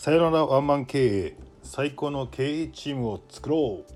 [0.00, 1.36] さよならワンマン経営。
[1.64, 3.92] 最高の経営チームを作ろう。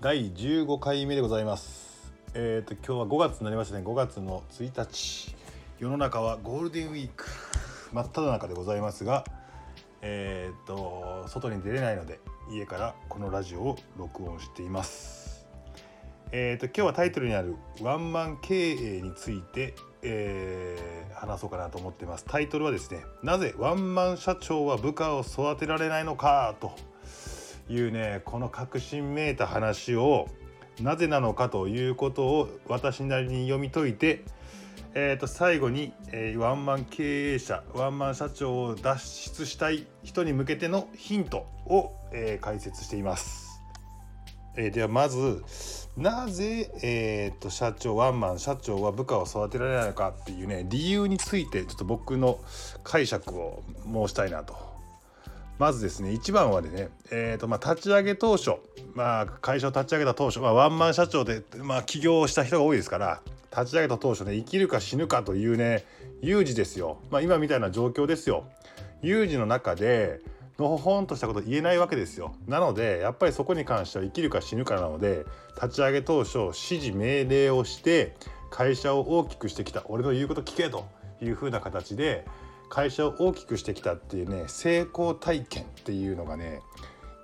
[0.00, 2.12] 第15回目でございます。
[2.34, 3.84] えっ、ー、と今日は5月になりましたね。
[3.84, 5.36] 5月の1日。
[5.78, 7.24] 世の中はゴールデンウィーク。
[7.92, 9.24] 真っ只中でございますが
[10.02, 12.18] えっ、ー、と外に出れないので
[12.50, 15.46] 家からこのラジオを録音しています。
[16.32, 26.72] えっ、ー、と今日はタイトルにあるワンマン経営についてえー、話そうかなと思ってますタイトルはですねなぜワンマン社長は部下を育てられないのかと
[27.68, 30.28] いうねこの確信めいた話を
[30.80, 34.24] なぜなのかということを私なりに読み解いて、
[34.94, 43.48] えー、と最後に、えー、ワンマン経営者ワンマン社長を脱出したい人に向けてのヒントを、えー、解説しています。
[44.56, 45.42] えー、ではまず
[45.98, 52.38] なぜ、えーと、社長ワンマン社長は部下を育てられないのかっていうね理由についてちょっと僕の
[52.84, 54.56] 解釈を申したいなと。
[55.58, 58.52] まずですね一番はでね、えーとまあ、立ち上げ当初、
[58.94, 65.84] まあ、会社を立ち上げた当初、まあ、ワンマン社長で、まあ、起業した人が多いですから立ち上げた当初ね生きるか死ぬかというね
[66.22, 68.44] 有事ですよ、まあ、今みたいな状況ですよ。
[69.02, 70.20] 有事の中で
[70.58, 72.34] のほほんとしたこと言えないわけですよ。
[72.46, 78.16] なのでやっぱりそこに関しては生きるか死ぬかなので立ち上げ当初指示命令をして
[78.50, 80.86] 会社を大きくしてきた俺の言うこと聞けと
[81.20, 82.24] いうふうな形で
[82.70, 86.60] 会社を大きくしてきたっていうね成功体験っていうのがね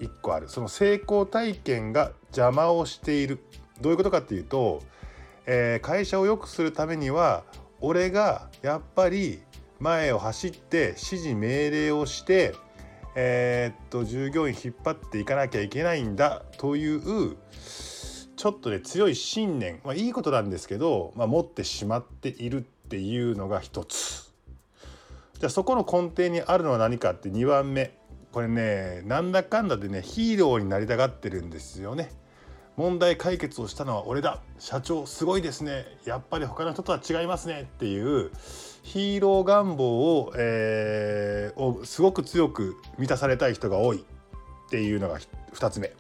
[0.01, 0.49] 一個ある。
[0.49, 3.41] その成功体験が邪魔をしている。
[3.81, 4.83] どういうことかっていうと、
[5.47, 7.43] えー、会社を良くするためには
[7.81, 9.41] 俺がやっぱり
[9.81, 12.55] 前を走って指示命令をして
[13.15, 17.37] えー、っと従業員引っ張っていかなきゃいけないんだという
[18.37, 24.33] ちょっとね強い信念、まあ、いいことなんですけど、まあ、持ってしまっているっていうのが一つ。
[25.39, 27.93] じゃあそこの根底にあるのは何かって2番目
[28.33, 32.11] これねなんだかんだでねヒーローになりたがってるんですよね。
[32.77, 34.41] 問題解決をしたのは俺だ。
[34.59, 35.87] 社長すごいですね。
[36.05, 37.63] やっぱり他の人とは違いますね。
[37.63, 38.31] っていう
[38.83, 44.05] ヒーロー願望を,、えー、をすごく強く満たされたい人が多い。
[44.67, 45.19] っていうのが
[45.53, 45.93] 2つ目。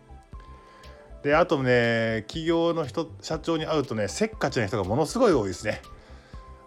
[1.22, 5.80] であとね企業の人社長に会うとねせっかちな人がものすごい多いですね。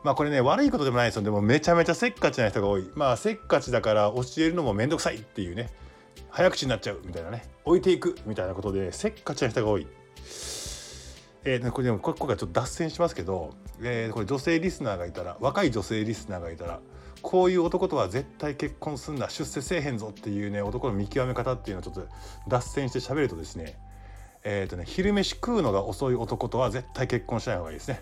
[0.03, 1.21] まあこれね悪いことでもないですよ。
[1.23, 2.89] でもめちゃめちゃせっかちな人が多い。
[2.95, 5.69] まあせっかちだから教えるのも面倒くさいっていうね。
[6.29, 9.87] 早口になっちゃうみたいなね置いていくみたいなことでせっかちな人が多い
[11.49, 13.51] えー、これでもここがちょっと脱線しますけど、
[13.81, 16.81] えー、これ女性リスナーがいたら若い女性リスナーがいたら
[17.21, 22.07] こういう男とは絶対結婚すんな出世せえへんぞっていうね男の見極め方っていうのをちょっと
[22.49, 23.79] 脱線して喋るとですね
[24.43, 28.01] えっ、ー、とね昼飯食うのが遅い男とは絶対結婚しない方がいいですね。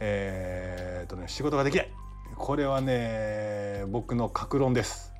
[0.00, 1.90] えっ、ー、とね仕事ができない
[2.36, 5.12] これはね僕の格論です。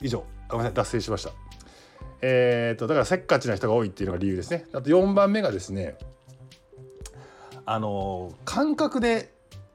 [0.00, 1.32] 以上ごめんなさい脱線しました。
[2.20, 4.66] えっ、ー、とだからせっかちな人が多いっていうのが理由ですね。
[4.72, 5.96] あと4番目がですね
[7.64, 9.32] あの感覚で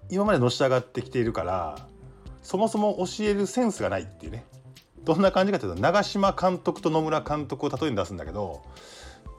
[0.09, 1.77] 今までのし上がってきているから
[2.41, 4.45] そもそも教えるセンスがないっていうね
[5.03, 8.61] どんな感じかというと長嶋監督と野村監督を例えに出すんだけど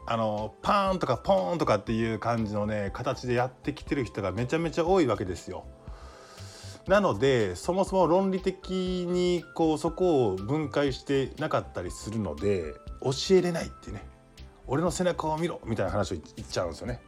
[0.07, 5.67] あのパーンとかポーンとかっていう感じのね形でやってきてる人がめちゃめちゃ多いわけですよ。
[6.89, 14.07] なのでそもそも論理的にこうそこを分解してなかったりするので教えれないってね。
[14.67, 17.01] 俺の背中を見ろみたいな話を言っちゃうんですよね。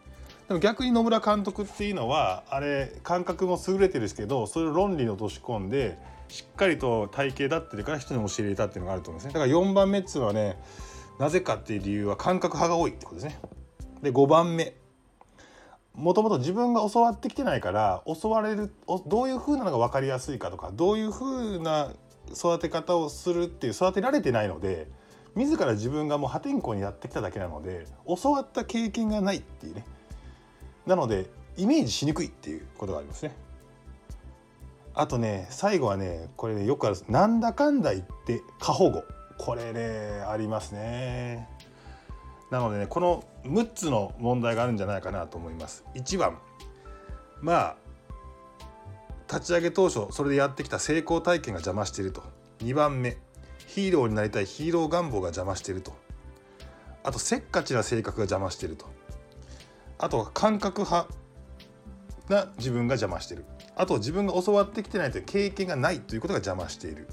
[0.49, 5.97] でも逆に野村監督っていうのはあれ感覚も優れてるんですけどそれを論理に落とし込んで
[6.29, 9.35] しっかりと体系だってるから人に教えれたっていうのがあると思うんですね。
[9.35, 10.59] だから4番目っていうのはね
[11.19, 13.41] なぜかっていう理由は感覚派が多いってことですね。
[14.03, 14.80] で5番目。
[15.95, 18.73] もともと自分が教わってきてないから教われる
[19.07, 21.93] どういう風なのが分かりやすいかとかどういう風な
[22.33, 24.89] 育て方をするっていう育てられてないので
[25.35, 27.87] 自ら自分がもう破天荒にやってきただけなので
[28.23, 29.85] 教わった経験がないっていうね
[30.87, 33.35] なのでイメージしにくいっていうことがありますね。
[34.95, 39.05] あとね最後はねこれねよくあるなんだかんだ言って過保護
[39.39, 41.49] これねありますね。
[42.51, 45.85] なのでねこの6つの問題があるんじゃないかなと思います。
[45.95, 46.39] 1番
[47.41, 47.77] まあ
[49.33, 52.23] 立ち上げ当初それでやってきた成功体験が邪魔していると。
[52.59, 53.17] 2番目
[53.67, 55.93] ヒーローになりたいヒーロー願望が邪魔していると。
[57.05, 58.87] あとせっかちな性格が邪魔していると。
[59.99, 61.09] あとは感覚派
[62.29, 63.45] な自分が邪魔している。
[63.77, 67.09] あと自分が教わってきてないという経験がないということが邪魔している。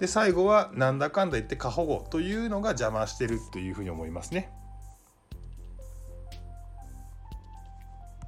[0.00, 4.50] で最後はなんだかんだ言って過保護というのが邪魔してるというふうに思いますね。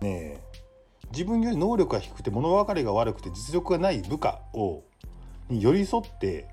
[0.04, 0.40] ね
[1.10, 4.82] 自分より能力が低くて物分かりが悪くて実力がない部下を
[5.48, 6.48] に寄り添って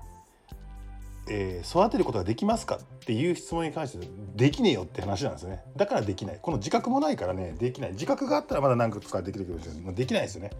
[1.28, 5.62] えー、育てることができますかっていう質問に関してできねえよって話なんですね。
[5.76, 6.38] だからできない。
[6.42, 7.92] この自覚もないからねできない。
[7.92, 10.50] 自覚があったらまだ何か使できるけどできないですよね。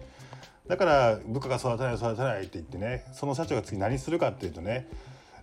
[0.67, 4.87] だから部下が育てない育てないって言ってねその社長が次何するかっていうとね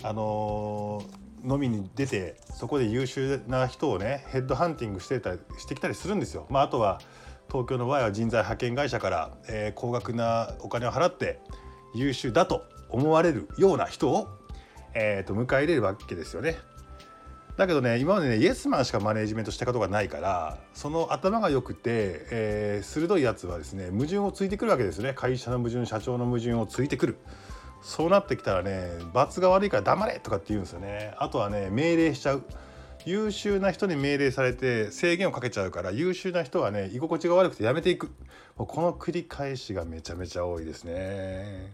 [0.03, 6.47] あのー、飲みに出てそこで優秀な人をねヘッドハンティングしてたりしてきたりするんですよ。
[6.49, 7.03] まあ、あとは
[7.51, 11.41] 東京の場合は人材派遣会社から、えー、高額なお金を払って
[11.95, 14.29] 優秀だと思われるような人を、
[14.95, 16.57] えー、と迎え入れるわけですよね。
[17.57, 21.81] だけどね今までねイエスマンしかマネジメントしたことがないからその頭が良くて、
[22.31, 25.13] えー、鋭いやつはですね矛盾をついてくるわけですね。
[25.15, 27.17] 会社の矛盾社長の矛盾をついてくる。
[27.83, 31.15] そうなってきたらね罰が悪いから黙れとかって言うんですよね。
[31.19, 32.45] あとはね命令しちゃう。
[33.07, 38.11] 優秀な人に命令されて制限をかけちゃうから優秀な人はね居心地が悪くてやめていく
[38.57, 41.73] この繰り返しがめちゃめちゃ多いですね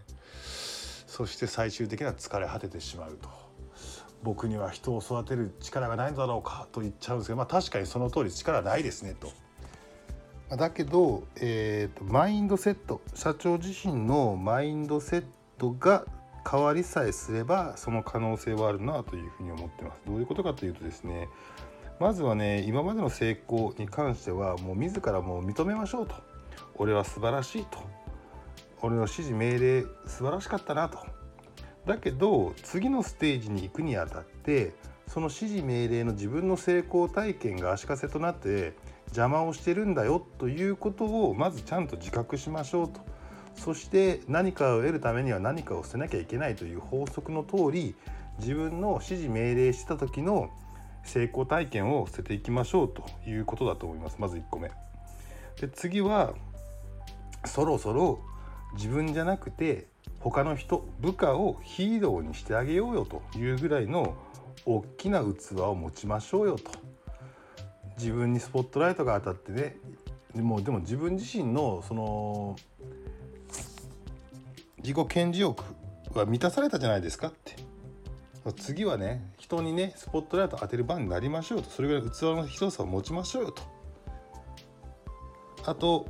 [1.05, 3.47] そして最終的には疲れ果ててしまうと。
[4.23, 9.31] 僕には人を育てる力がないのだろうかと言っちゃうんですけど、まあ、確かにその通り力ないですねと。
[10.55, 15.23] だけど、えーと、マインドセット社長自身のマインドセッ
[15.57, 16.05] トが
[16.49, 20.01] 変わりさえすればその可能性はあるなというふうに思ってます。
[20.05, 21.27] どういうことかというとですね
[21.99, 26.15] まずはね今までの成功に関してはもう自らもう認めましょうと。
[26.75, 27.79] 俺は素晴らしいと。
[28.81, 30.99] 俺の指示命令素晴らしかったなと。
[31.85, 34.73] だけど次のステージに行くにあたって
[35.07, 38.75] その指示命令の自分の成功体験が足かせとなって
[39.07, 43.16] 邪魔をしてるんだよということをまずちゃんと自覚しましょうと。
[43.57, 47.95] そして何かを得るためには何かを捨てなきゃいけないという法則の通り
[48.39, 50.49] 自分の指示命令してた時の
[51.03, 54.71] 成功体験を捨てていきましょうということだと思いますまず1個目。
[55.59, 56.33] で次は
[57.45, 58.19] そろそろ
[58.73, 59.87] 自分じゃなくて
[60.19, 64.15] 他の人部下をヒーローにしてあげようよというぐらいの
[64.65, 66.71] 大きな器を持ちましょうよと
[67.97, 69.77] 自分にスポットライトが当たってね
[70.35, 72.55] でもでも自分自身のその
[74.87, 75.61] 自己顕示欲
[76.13, 77.57] は満たされたじゃないですかって。
[78.55, 81.69] 次はね人にねスポットライト当てる番になりましょうと。
[81.69, 83.63] それぐらい器の広さを持ちましょうよと。
[85.65, 86.07] あと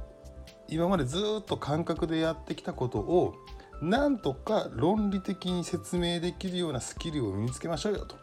[0.67, 3.33] 今までずっと感覚でやってきたことを
[3.81, 8.15] なんとか論理的に説明できるようなスキルを身につけましょうよと。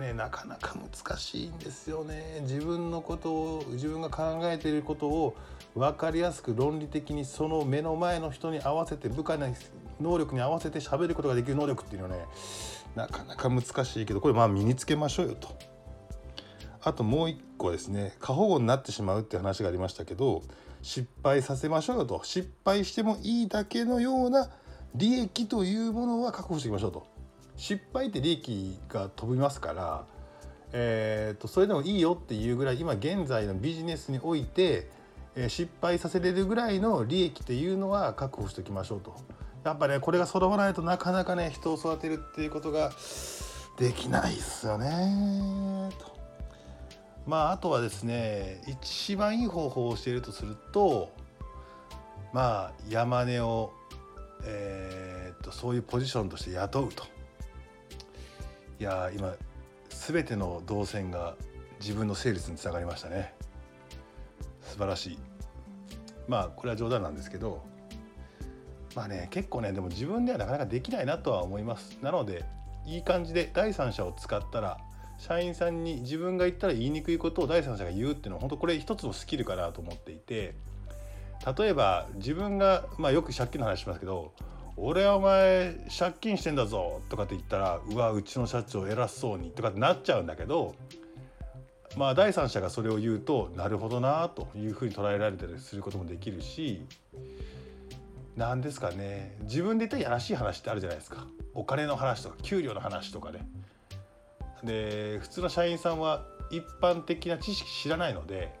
[0.00, 2.40] ねなかなか難しいんですよね。
[2.42, 5.36] 自分のことを自分が考えていることを
[5.74, 9.54] 分かりやすく論理的にその目の前の人に合わせて部下の
[10.00, 12.24] 能力に合わせて喋ることができる能力っていうのはね
[12.96, 15.48] なかなか難しいけどこれまあ身につけましょうよと。
[16.82, 20.42] あともう一個ですね過保護になってしまうって話がありましたけど
[20.80, 22.20] 失敗させましょうよと。
[22.24, 24.50] 失敗してもいいだけのような
[24.94, 27.19] 利益というものは確保していきましょうと。
[27.60, 30.04] 失敗って利益が飛びますから、
[30.72, 34.88] えーと、それでもいいよっていうぐらい今現在のビジネスにおいて、
[35.36, 39.14] えー、失敗させれるぐらいの利益っていうのは確保しておきましょうと。
[39.62, 42.92] やっぱねこれが揃わないとなかなかね人を育てるっていうことが
[43.78, 45.90] できないっすよね。
[45.98, 46.16] と。
[47.26, 51.12] まああとはですね一番いい方法をしているとすると
[52.32, 53.74] まあ山根を
[54.44, 57.19] えー、っとそういうポジションとして雇うと。
[58.80, 59.34] いや今
[59.90, 61.36] 全ての動線が
[61.80, 63.34] 自分の成立につながりましたね。
[64.62, 65.18] 素晴らしい。
[66.26, 67.62] まあこれは冗談なんですけど
[68.94, 71.98] まあね結構ねでも自分ではなかなかできないなとは思います。
[72.00, 72.46] なので
[72.86, 74.78] いい感じで第三者を使ったら
[75.18, 80.54] 社員さんに自分が言ったら言いにくいことを第三者が言うっていうのは本当これ一つのスキルかなと思っていて
[81.58, 84.32] 例えば自分が、まあ、よく借金の話しますけど
[84.82, 90.74] 「俺はお前借金してんだぞ」とかって言ったら「うわうちの社長偉そうに」とかってなっちゃうんだけど
[91.96, 96.82] まあ第三者がそれを言うとなるほどなというふうに捉えられたりすることもできるし
[98.36, 103.46] 何ですかね自分で言ったらやらしい話ってあるじゃないですかお金の話とか給料の話とかね。
[104.62, 108.52] で普通の社員さんは一般的な知識知らないので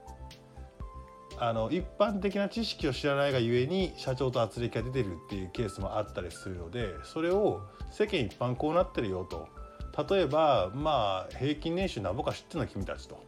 [1.42, 9.48] あの一般的な知識を知らないがゆえに社長と圧力が出てるっていうケースもあったりするのでそれを世間一般こうなってるよと。
[10.08, 13.18] 例えばまあ平均年収なんぼか知ってんの君たちと。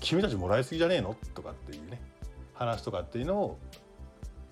[0.00, 2.02] 君たちもらいすぎじゃねえのとかっていうね
[2.52, 3.58] 話とかっていうのを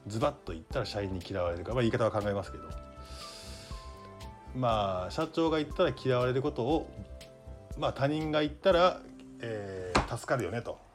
[0.07, 2.65] ズバッと言ったら社員に嫌われるか、まあ、言い方は考えますけど。
[4.55, 6.89] まあ社長が言ったら嫌われることを
[7.77, 9.01] まあ他人が言ったら、
[9.41, 10.90] えー、助かるよねと。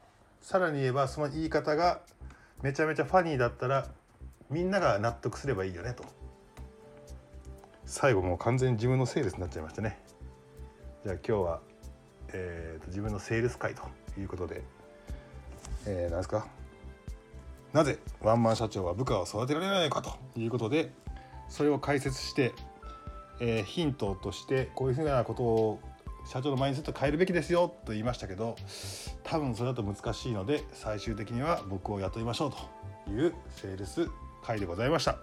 [0.46, 2.02] さらに言えばその言い方が
[2.62, 3.88] めちゃめちゃファニーだったら
[4.48, 6.04] みんなが納得すればいいよねと。
[7.84, 9.98] 最後もう完全に自分のセールスになっちゃいましたね。
[11.02, 11.60] じゃあ今日は、
[12.32, 13.82] えーと、自分のセールス会と
[14.20, 14.62] いうことで、
[15.84, 16.46] えー、何ですか？
[17.72, 20.92] なぜワンマン社長は部下を育てられないのかということで
[21.48, 22.52] それを解説して、
[23.40, 25.80] えー、ヒントとしてこういうふうなことを
[26.26, 28.56] 社長のマインドセット変えるべきですよと言いましたけど
[29.22, 32.52] 多分それだと難しいので最終的には僕を雇いましょう
[33.06, 34.08] というセールス
[34.42, 35.18] 会でございました。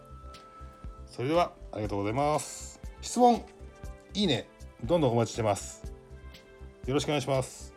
[1.05, 2.79] それではありがとうございます。
[3.01, 3.43] 質問
[4.13, 4.47] いいね
[4.83, 5.93] どんどんお待ちしてます。
[6.85, 7.72] よろしくお願いします。